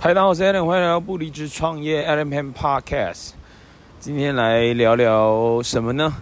[0.00, 3.30] 嗨，大家好，我是 Alan，欢迎来到不离职创业 Alan Pen Podcast。
[3.98, 6.14] 今天来聊聊什么呢？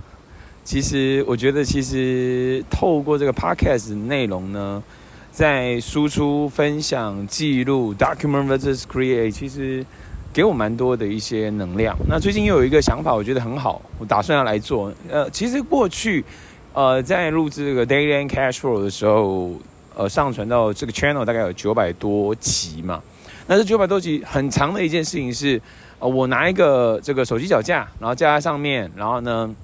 [0.65, 4.83] 其实我觉得，其实透过这个 Podcast 内容呢，
[5.31, 9.85] 在输出、分享、记录 （Document versus Create），其实
[10.33, 11.95] 给我蛮多的一些能量。
[12.09, 14.91] 那最近又有一个想法，我觉得很好，我打算要来做。
[15.11, 16.25] 呃，其实过去，
[16.73, 19.53] 呃，在录制这个 Daily and Cash Flow 的时候，
[19.95, 23.03] 呃，上传到这个 Channel 大概有九百多集嘛。
[23.49, 25.61] 那这九百多集很长的一件事情是，
[26.01, 29.55] 呃，我拿一个这个手机脚架，然后架在上面，然后呢，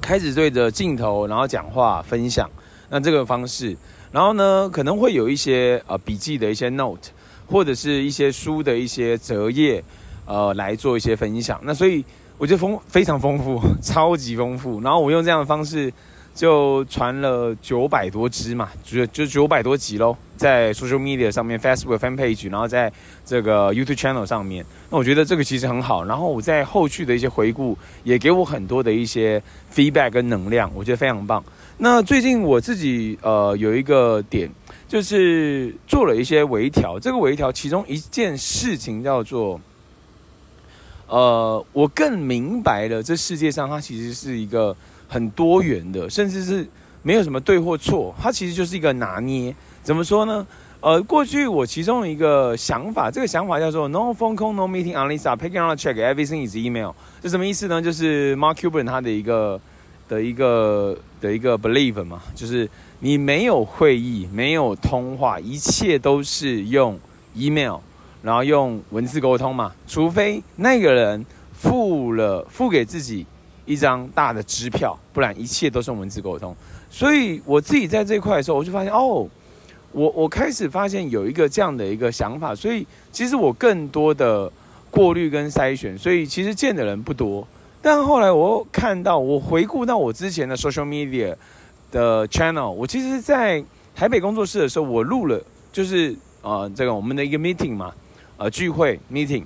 [0.00, 2.48] 开始对着镜头，然后讲话分享。
[2.88, 3.76] 那这个方式，
[4.12, 7.10] 然后呢，可能会有一些呃笔记的一些 note，
[7.46, 9.84] 或者是一些书的一些折页，
[10.24, 11.60] 呃，来做一些分享。
[11.64, 12.02] 那所以
[12.38, 14.80] 我觉得丰非常丰富， 超级丰富。
[14.80, 15.92] 然后我用这样的方式。
[16.34, 22.92] 就传了九百多只嘛，就就九百多集喽，在 social media 上面，Facebook fan page，然后在
[23.24, 24.64] 这个 YouTube channel 上面。
[24.90, 26.04] 那我觉得这个其实很好。
[26.04, 29.40] 然后我在后续的一些回顾，也给我很多的一些
[29.72, 31.42] feedback 跟能量，我觉得非常棒。
[31.78, 34.50] 那最近我自己呃有一个点，
[34.88, 36.98] 就是做了一些微调。
[36.98, 39.60] 这个微调其中一件事情叫做，
[41.06, 44.76] 呃，我更明白了这世界上它其实是一个。
[45.12, 46.66] 很多元的，甚至是
[47.02, 49.54] 没有什么对或错，它其实就是一个拿捏。
[49.82, 50.46] 怎么说呢？
[50.80, 57.80] 呃，过去我其中一个想法，这个想法叫做 “No phone call, no meeting, only start picking up check, everything is email”，这什么意思呢？
[57.80, 59.60] 就是 Mark Cuban 他的一个
[60.08, 62.68] 的一个的一个 believe 嘛，就是
[63.00, 66.98] 你没有会议，没有通话，一切都是用
[67.34, 67.78] email，
[68.22, 73.26] 然后用文字沟通嘛，除非那个人付了付给自己。
[73.64, 76.54] 一张大的支票，不然一切都是用文字沟通。
[76.90, 79.24] 所以我自己在这块的时候，我就发现哦，
[79.92, 82.54] 我我开始发现有一个这样的一个想法。
[82.54, 84.50] 所以其实我更多的
[84.90, 87.46] 过滤跟筛选，所以其实见的人不多。
[87.80, 91.34] 但后来我看到，我回顾到我之前的 social media
[91.90, 93.62] 的 channel，我其实，在
[93.94, 97.92] 台北工作室的时候，我录了，就是呃这个我们的一个 meeting 嘛，
[98.36, 99.42] 呃聚会 meeting。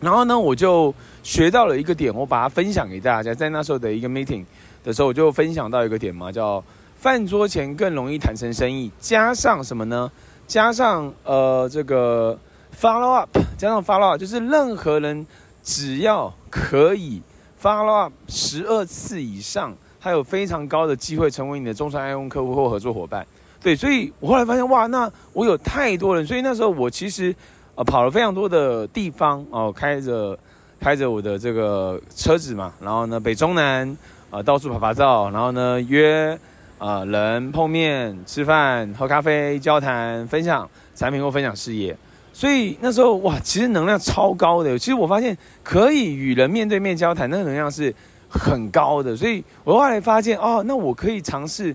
[0.00, 3.34] 然后呢，我就学到了一个点，我把它分享给大家。
[3.34, 4.44] 在那时候的一个 meeting
[4.84, 6.62] 的时候，我就分享到一个点嘛，叫
[6.98, 8.90] 饭桌前更容易谈成生意。
[9.00, 10.10] 加上什么呢？
[10.46, 12.38] 加上呃这个
[12.78, 15.26] follow up，加上 follow up，就是任何人
[15.62, 17.22] 只要可以
[17.62, 23.26] follow up 十二次以上，他有非常高的机会成为你的终身爱用客户或合作伙伴。
[23.62, 27.34] 对，所以我后来发现，哇，那我有太多人，所以那时候我其实。
[27.78, 30.36] 呃，跑了非常多的地方哦，开着
[30.80, 33.96] 开着我的这个车子嘛，然后呢，北中南
[34.30, 36.36] 啊，到处拍拍照，然后呢，约
[36.78, 41.96] 啊人碰面吃饭、喝咖啡、交谈、分享产品或分享事业。
[42.32, 44.78] 所以那时候哇，其实能量超高的。
[44.78, 47.94] 其实我发现可以与人面对面交谈，那个能量是
[48.28, 49.16] 很高的。
[49.16, 51.74] 所以我后来发现哦，那我可以尝试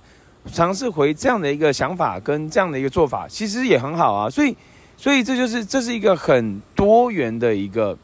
[0.51, 4.29] 尝试回这样的一个想法跟这样的一个做法，其实也很好啊。
[4.29, 4.55] 所以。
[4.95, 7.97] 所以这就是这是一个很多元的一个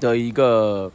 [0.00, 0.90] 的一个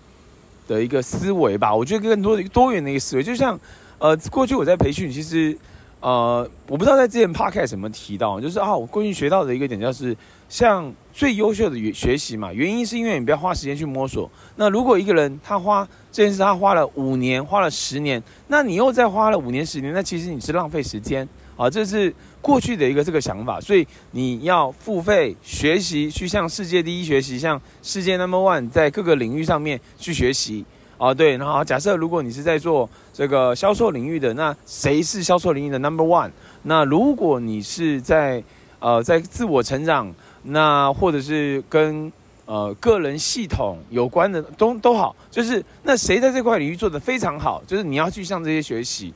[0.67, 1.73] 的一个思维吧。
[1.73, 3.57] 我觉得更多多元的一个思维，就像
[4.01, 5.55] 呃，过去我在培训，其实
[5.99, 10.17] 呃，我不知道在之前 podcast 有没有提到，就是啊，我过去学到的一个点就是，
[10.49, 14.27] 像最优秀的学习嘛，原因是因为你不要花时间去摸索。
[14.55, 21.29] 那如果一个人他花这件事他花了五年，花了十年，那你又再花了五年十年，那其实你是浪费时间。
[21.55, 22.11] 啊，这是
[22.41, 30.65] 过去的一个这个想法，所以你要付费学习，去向世界第一学习，向世界 number one，在各个领域上面去学习。
[31.01, 36.29] 啊，对，然后假设如果你是在做这个销售领域的，那谁是销售领域的 number one？
[36.61, 38.43] 那如果你是在
[38.77, 40.13] 呃在自我成长，
[40.43, 42.13] 那或者是跟
[42.45, 49.11] 呃个人系统有关的都都好，就是那谁在这块领域做得非常好，就是你要去向这些学习。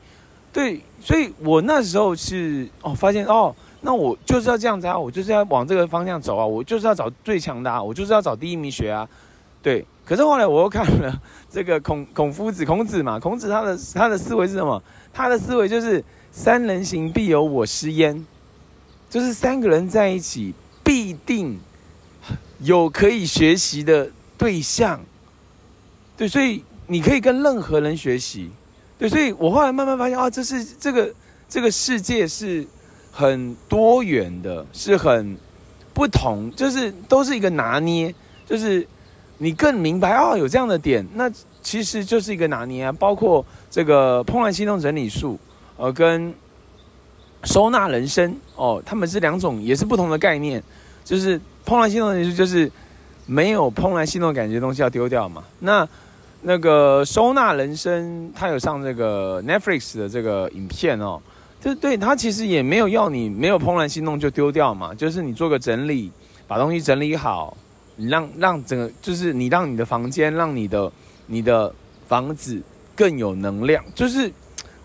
[0.52, 9.08] 对，所以我那时候是哦，发现哦，那我就是要这样子啊，我就是要往这个方向走啊，我就是要找最强的啊，我就是要找第一名学啊。
[9.62, 11.22] 对，可是后来我又看了
[11.52, 14.82] 这个孔孔夫子，孔子嘛，孔子他的他的思维是什么？
[15.12, 18.26] 他的思维就是三人行必有我师焉，
[19.10, 20.54] 就是三个人在一起
[20.84, 21.60] 必定
[22.60, 25.02] 有可以学习的对象。
[26.16, 28.52] 对，所以你可以跟任何人学习。
[28.98, 31.14] 对，所以我后来慢慢发现啊，这是这个
[31.50, 32.66] 这个世界是
[33.12, 35.36] 很多元的，是很
[35.94, 38.14] 不同，就是都是一个拿捏，
[38.46, 38.88] 就是
[39.38, 41.30] 你更明白哦，有这样的点，那
[41.62, 42.92] 其实就是一个拿捏啊。
[42.92, 45.38] 包括这个怦然心动整理术，
[45.78, 46.34] 呃，跟
[47.44, 50.64] 收纳人生哦，他们是两种也是不同的概念。
[51.04, 52.72] 就是怦然心动的意思就是
[53.28, 55.44] 没有怦然心动感觉的东西要丢掉嘛。
[55.60, 55.88] 那
[56.42, 61.22] 那个收纳人生，他有上这个 Netflix 的这个影片哦，
[61.62, 66.12] 就对他其实也没有要你没有怦然心动就丢掉嘛，就是你做个整理，
[66.48, 67.56] 把东西整理好，
[67.96, 70.92] 你让让整个就是你让你的房间，让你的
[71.28, 71.74] 你的
[72.08, 72.62] 房子
[72.96, 74.32] 更有能量，就是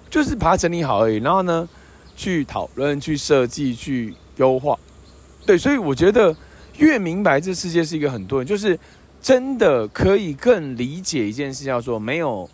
[0.09, 1.17] 就是把它整理好而已。
[1.17, 1.69] 然后呢，
[2.17, 4.79] 去讨论、去设计、去优化，
[5.47, 6.35] 对，所以我觉得
[6.79, 8.79] 越明白这世界是一个很多人就是。
[9.23, 12.49] 真的可以更理解一件事，叫做没有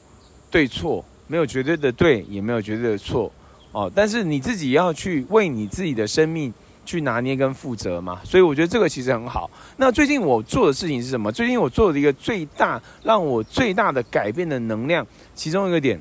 [0.50, 3.30] 对错，没有绝对的对，也没有绝对的错
[3.70, 3.88] 哦。
[3.94, 6.52] 但是你自己要去为你自己的生命
[6.86, 8.20] 去拿捏跟负责嘛。
[8.24, 9.50] 所以我觉得这个其实很好。
[9.76, 11.30] 那最近我做的事情是什么？
[11.30, 16.00] 最近我做的一个最大让我最大的改变的能量，其中一个点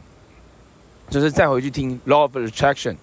[1.10, 2.96] 就是再回去听 Law of Attraction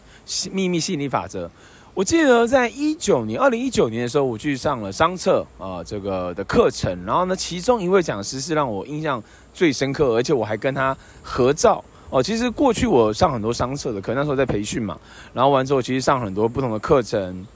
[0.53, 1.51] 秘密吸引力法则。
[1.95, 12.23] 我记得在一九年，二零一九年的时候，我去上了商测啊这个的课程，然后呢，其中一位讲师是让我印象最深刻，而且我还跟他合照哦。
[12.23, 14.99] 其实过去我上很多商测的课，那时候在培训嘛，
[15.35, 17.47] 然后完之后其实上很多不同的课程，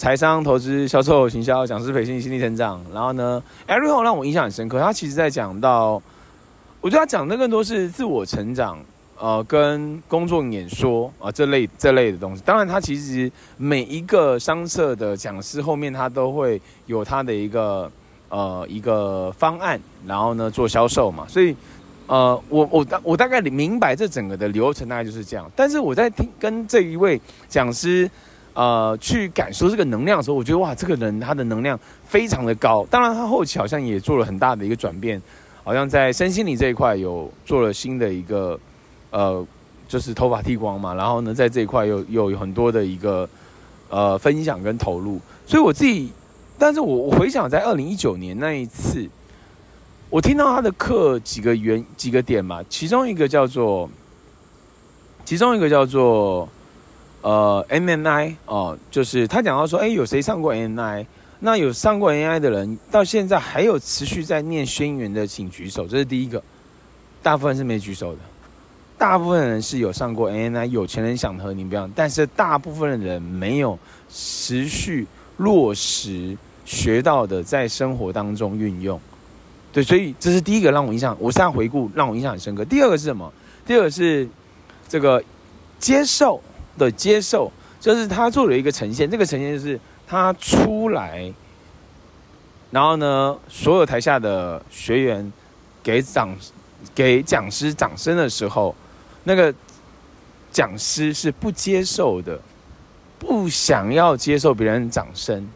[0.00, 6.02] 财商、投资、销售、行销、讲师培训、心理成长，然后呢，Eric Hall 让我印象很深刻，他其实在讲到，
[6.80, 8.78] 我觉得他讲的更多是自我成长。
[9.18, 17.92] 呃，跟工作演说啊、呃、这类这类的东西，当然他其实每一个商社的讲师后面他都会有他的一个
[18.30, 21.54] 呃一个方案，然后呢做销售嘛，所以
[22.06, 25.50] 呃我我大我大概明白这整个的流程大概就是这样。
[25.54, 28.10] 但是我在听跟这一位讲师
[28.54, 32.86] 呃去感受这个能量的时候，我觉得哇，这个人他的能量非常的高。
[32.90, 35.20] 当然他后期好像也做了很大的一个转变，
[35.62, 38.58] 好像在身心灵这一块有做了新的一个。
[39.12, 39.44] 呃，
[39.88, 43.28] 就是头发剃光嘛，然后呢，在这一块又又有很多的一个
[43.88, 46.12] 呃分享跟投入，所以我自己，
[46.56, 49.10] 但是我我回想在二零一九年那一次，
[50.08, 53.90] 我听到他的课几个原几个点嘛，其中一个叫做，
[55.24, 56.48] 其中一个叫做
[57.22, 61.06] 呃 MNI 哦，就是他讲到说，哎，有谁上过 MNI？
[61.40, 66.42] 那有上过 MNI 的人到现在还有持续在念轩辕的，请举手，这是第一个，
[67.22, 68.18] 大部分是没举手的。
[68.98, 73.78] 大部分人是有上过 NNI，有钱人想和你不一样，但是大部分的人没有
[74.10, 75.06] 持续
[75.38, 76.36] 落实
[76.66, 79.00] 学到的，在生活当中运用。
[79.72, 82.62] 对，所以这是第一个让我印象，我现在回顾让我印象很深刻。
[82.66, 83.32] 第二个是什么？
[83.64, 84.28] 第二个是
[84.86, 85.22] 这个
[85.78, 86.42] 接受
[86.78, 87.50] 的接受，
[87.80, 91.32] 就是他做了一个呈现，这个呈现就是他出来，
[92.70, 95.32] 然后呢，所有台下的学员
[95.82, 96.36] 给掌
[96.94, 98.74] 给讲师掌声的时候。
[99.22, 99.54] 那个
[100.50, 102.40] 讲师是不接受的，
[103.18, 105.46] 不想要接受别人掌声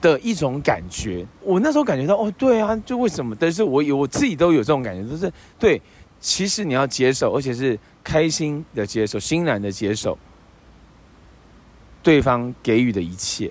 [0.00, 1.24] 的一种感觉。
[1.40, 3.36] 我那时候感觉到，哦，对啊，就为什么？
[3.38, 5.80] 但是我有我自己都有这种感觉，就是对，
[6.20, 10.18] 其实你要接受，而且是开心的接受，欣然的接受
[12.02, 13.50] 对方给予的一切，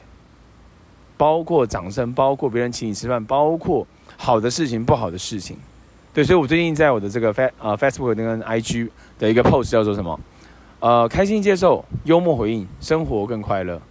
[1.16, 3.86] 包括掌声，包括别人请你吃饭，包括
[4.18, 5.58] 好的事情、不好的事情。
[6.14, 10.19] 对，所以我最近在我的这个 fa 呃 Facebook 跟 IG 的一个 post 叫做什么？
[10.80, 13.81] 呃，开心接受，幽默回应，生活更快乐。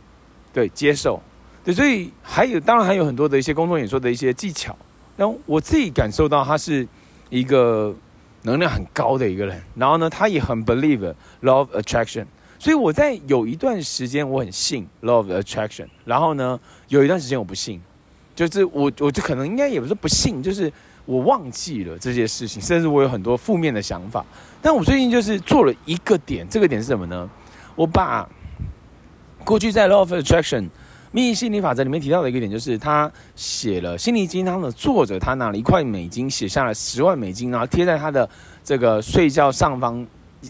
[0.53, 1.21] 对，接受。
[1.65, 4.77] 对，所以还有，当然还有很多的一些公众演说的一些技巧。
[5.17, 6.87] 然后我自己感受到它是
[7.31, 7.95] 一个
[8.43, 12.27] 能量很高的一个人，然后呢，他也很 believe love attraction。
[12.59, 17.81] 所以我在有一段时间我很信 love attraction，然后呢，有一段时间我不信，
[18.35, 20.73] 就是我我就可能应该也不是不信，就是。
[21.07, 24.27] 我忘记了这些事情，甚至我有很多负面的想法。
[24.61, 27.31] 但我最近就是做了一个点，这个点是什么呢？
[27.77, 28.29] 我把
[29.45, 30.63] 过去在《love Attraction》
[31.17, 38.29] 密心理法则里面提到的一个点，就是他写了心灵鸡汤的作者，他拿了一块美金，写下了十万美金，然后贴在他的
[38.63, 40.07] 这个睡觉上方，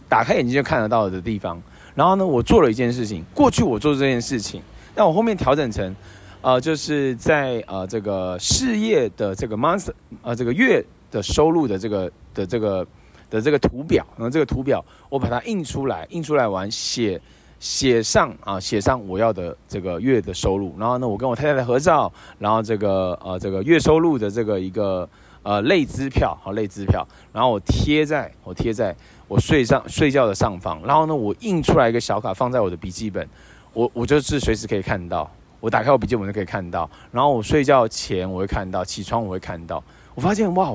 [0.08, 1.62] 打开眼睛就看得到的地方。
[1.94, 4.60] 然后呢，我做了一件事情，过去我做这件事情，
[4.92, 5.94] 但我后面调整成。
[6.42, 9.88] 呃，就是在呃这个事业的这个 month，
[10.22, 12.86] 呃这个月的收入的这个的这个
[13.30, 17.20] 的这个图表，然后这个图表我把它印出来，印出来完写
[17.58, 25.08] 写上啊写上我要的这个月的收入，然后呢我跟我太太的合照，然后这个呃这个月收入的这个一个
[25.42, 28.94] 呃类支票，好类支票，然后我贴在我贴在
[29.28, 33.28] 我睡上睡觉的上方，然后呢我印出来一个小卡放在我的笔记本，
[33.72, 35.30] 我我就是随时可以看到。
[35.58, 39.82] 我打开我笔记本就可以看到，然后我睡觉前我会看到，起床我会看到。
[40.14, 40.70] 我发现哇，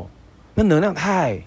[0.56, 1.40] 那能量太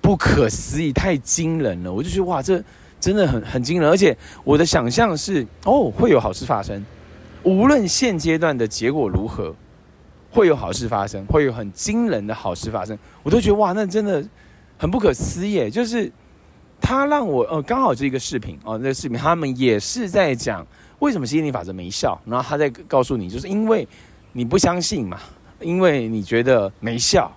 [0.00, 1.92] 不可思议，太惊人了。
[1.92, 2.62] 我就觉得哇，这
[3.00, 3.88] 真的很很惊人。
[3.88, 6.84] 而且我的想象是哦，会有好事发生。
[7.42, 9.54] 无论现阶段的结果如何，
[10.30, 14.24] 会有好事发生，会有很惊人的好事发生，我都觉得哇，那真的
[14.76, 15.70] 很不可思议。
[15.70, 16.10] 就是
[16.80, 20.66] 他让我呃，刚好这个视频哦，那个视频他们也是在讲
[20.98, 23.86] 为什么吸引力法则没效，然后他在告诉你，就是因为
[24.32, 25.18] 你不相信嘛，
[25.60, 27.30] 因为你觉得没效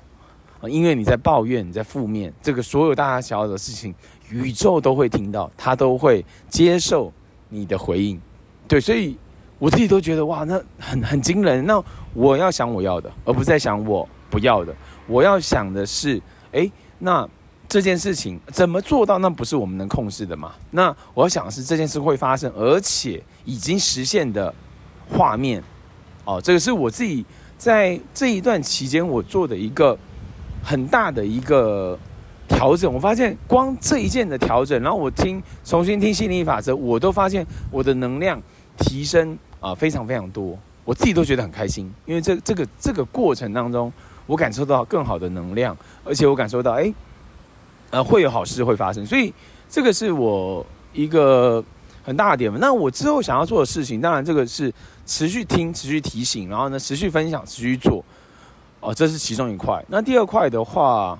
[0.67, 3.93] 因为你在抱怨，你在负面，这个所有大大小小的事情，
[4.29, 7.11] 宇宙都会听到，他都会接受
[7.49, 8.19] 你的回应，
[8.67, 9.17] 对，所以。
[9.61, 11.65] 我自己都觉得哇，那很很惊人。
[11.65, 14.73] 那我要想我要的，而不是在想我不要的。
[15.05, 16.21] 我要想的是，
[16.53, 17.27] 诶，那
[17.67, 19.17] 这件事情怎么做到？
[19.17, 20.53] 那不是我们能控制的嘛？
[20.71, 24.55] 那我要想是这件事会发生，而且已经实现的
[25.09, 25.61] 画面。
[26.23, 27.25] 哦，这个是我自己
[27.57, 29.99] 在这一段期间我做的一个
[30.63, 31.97] 很大的一个
[32.47, 32.93] 调整。
[32.93, 38.41] 我发现光这一件的调整，然后我听重新听吸引力法则，我都发现我的能量
[38.77, 39.37] 提升。
[39.61, 43.91] 啊，非常非常多，我自己都觉得很开心，因为这这个这个过程当中，
[44.25, 45.75] 我感受到更好的能量，
[46.05, 46.93] 而且我感受到，哎，
[47.89, 49.33] 呃，会有好事会发生，所以
[49.69, 51.61] 这个是我一个
[52.05, 52.57] 很大的点嘛。
[52.61, 54.73] 那我之后想要做的事情，当然这个是
[55.05, 58.01] 持续听、持续提醒，然后呢，持续分享、持续做，
[58.79, 59.83] 哦，这是其中一块。
[59.87, 61.19] 那第二块的话。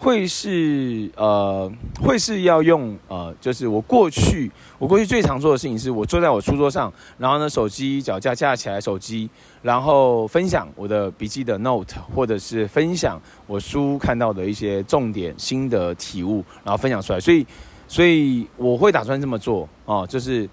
[0.00, 1.68] 会是呃，
[2.00, 4.48] 会是要用呃，就是我过去
[4.78, 9.28] 我过去最常做的事情是，我坐在我书桌上，然后呢，手机脚架架起来，手机，
[9.60, 17.18] 然后分享我的笔记的 note，或者是分享我书看到的一些重点、心得体悟，然后分享出来。
[17.18, 17.44] 所以，
[17.88, 20.48] 所以我会打算这么做哦，就是。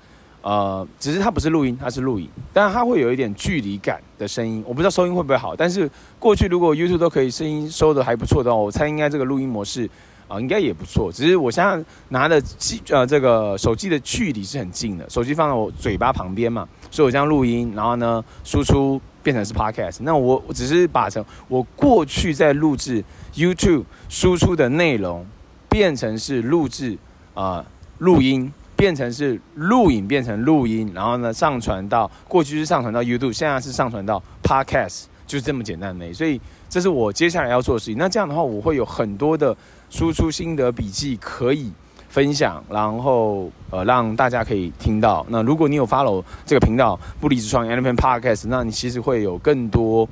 [0.46, 5.56] 呃，只是它不是录音，它是录影，但是它会有一点距离感的声音，我不知道收音会不会好。
[5.56, 9.90] 但是过去如果 YouTube 都可以声音收得还不错的话，我猜应该这个录音模式
[10.28, 11.12] 啊、应该也不错。
[11.12, 19.98] 只是我现在拿的机呃这个手机的距离是很近的，手机放在我嘴巴旁边嘛，所以我这样录音，然后呢输出变成是 Podcast。
[20.02, 25.26] 那我我只是把成我过去在录制 YouTube 输出的内容
[25.68, 26.96] 变成是录制
[27.34, 27.66] 啊
[27.98, 28.54] 录音。
[28.76, 36.14] 变成是录影，变成录音，然后呢上传到过去是上传到 YouTube，现在是上传到 Podcast，就是这么简单的。
[36.14, 36.40] 所以
[36.70, 37.98] 这是我接下来要做的事情。
[37.98, 39.56] 那这样的话，我会有很多的
[39.90, 41.72] 输出心得笔记可以
[42.10, 45.26] 分享，然后呃让大家可以听到。
[45.30, 50.08] 那如果你有 follow 这个频道不离职创业 Allen Podcast，那你其实会有更多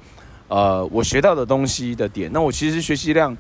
[0.48, 2.32] 呃我学到的东西的点。
[2.34, 3.36] 那我其实学习量。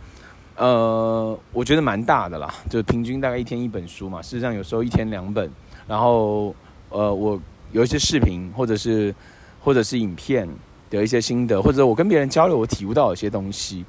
[0.55, 4.21] 呃，我觉得蛮大的啦，就平均大概一天一本书嘛。
[4.21, 5.49] 事实上，有时候一天两本。
[5.87, 6.55] 然后，
[6.89, 7.39] 呃，我
[7.71, 9.13] 有一些视频，或者是
[9.61, 10.47] 或者是影片
[10.89, 13.83] 的一些心得，或者我跟别人交流，我体悟到一些东西，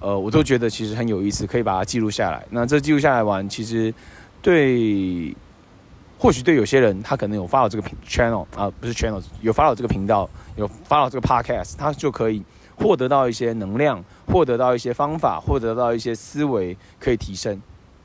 [0.00, 2.44] 呃，我都觉得其实很有意思，可以把它记录下来。
[2.50, 3.92] 那这记录下来完，其实
[4.40, 5.32] 对，
[6.18, 7.96] 或许对有些人，他可能有发到这个频
[8.30, 12.42] 道啊，不是 channel，有发到这个频道，有发到这个 podcast，他就可以。
[12.78, 17.60] 获得到一些能量，获得到一些方法，获得到一些思维可以提升，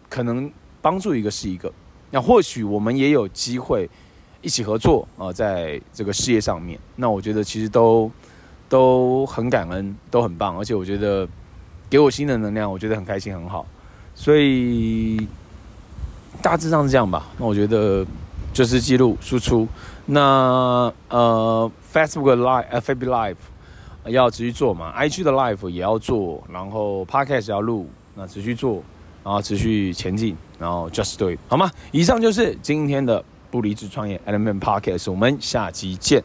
[0.10, 0.52] 可能
[0.82, 1.72] 帮助一个是一个。
[2.10, 3.88] 那或许我们也有机会
[4.42, 6.80] 一起合作啊，在这个事业上面。
[6.96, 8.12] 那我觉得其实都
[8.68, 11.28] 都很感恩，都很棒，而且我觉得
[11.90, 13.66] 给我新的能量，我觉得很开心，很好。
[14.16, 15.28] 所以
[16.42, 17.28] 大致上是这样吧。
[17.38, 18.06] 那我觉得
[18.52, 19.68] 就是记录输出。
[20.06, 23.36] 那呃，Facebook Live，呃，FB Live。
[24.06, 28.84] 要持续做嘛，IG 的 Live 也要做，然后 Podcast 要录，那持续做，
[29.24, 31.72] 然后持续前进，然后 Just Do It，好吗？
[31.92, 36.24] 以上就是今天的不离职创业 Element Podcast，我们下期见。